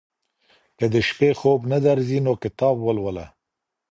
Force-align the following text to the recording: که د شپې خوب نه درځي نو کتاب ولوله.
که 0.77 0.85
د 0.93 0.95
شپې 1.07 1.29
خوب 1.39 1.59
نه 1.71 1.77
درځي 1.87 2.19
نو 2.25 2.33
کتاب 2.43 2.75
ولوله. 2.81 3.25